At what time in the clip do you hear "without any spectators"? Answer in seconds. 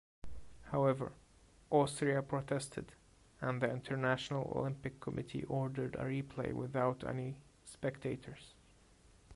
6.53-8.55